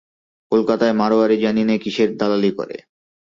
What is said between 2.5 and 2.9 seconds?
করে।